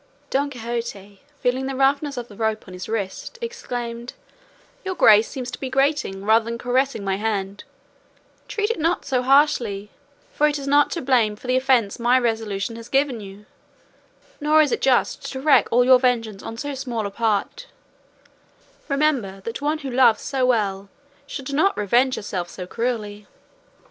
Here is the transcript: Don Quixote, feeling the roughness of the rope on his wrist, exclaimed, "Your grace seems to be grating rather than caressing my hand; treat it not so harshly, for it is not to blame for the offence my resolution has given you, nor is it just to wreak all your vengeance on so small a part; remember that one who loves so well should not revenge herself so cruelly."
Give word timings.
Don 0.31 0.49
Quixote, 0.49 1.21
feeling 1.43 1.67
the 1.67 1.75
roughness 1.75 2.17
of 2.17 2.27
the 2.27 2.35
rope 2.35 2.67
on 2.67 2.73
his 2.73 2.89
wrist, 2.89 3.37
exclaimed, 3.39 4.13
"Your 4.83 4.95
grace 4.95 5.27
seems 5.27 5.51
to 5.51 5.59
be 5.59 5.69
grating 5.69 6.25
rather 6.25 6.45
than 6.45 6.57
caressing 6.57 7.03
my 7.03 7.17
hand; 7.17 7.65
treat 8.47 8.71
it 8.71 8.79
not 8.79 9.05
so 9.05 9.21
harshly, 9.21 9.91
for 10.33 10.47
it 10.47 10.57
is 10.57 10.65
not 10.65 10.89
to 10.89 11.03
blame 11.03 11.35
for 11.35 11.45
the 11.45 11.55
offence 11.55 11.99
my 11.99 12.17
resolution 12.17 12.77
has 12.77 12.89
given 12.89 13.19
you, 13.19 13.45
nor 14.39 14.63
is 14.63 14.71
it 14.71 14.81
just 14.81 15.23
to 15.33 15.39
wreak 15.39 15.67
all 15.69 15.85
your 15.85 15.99
vengeance 15.99 16.41
on 16.41 16.57
so 16.57 16.73
small 16.73 17.05
a 17.05 17.11
part; 17.11 17.67
remember 18.87 19.41
that 19.41 19.61
one 19.61 19.77
who 19.85 19.91
loves 19.91 20.23
so 20.23 20.47
well 20.47 20.89
should 21.27 21.53
not 21.53 21.77
revenge 21.77 22.15
herself 22.15 22.49
so 22.49 22.65
cruelly." 22.65 23.27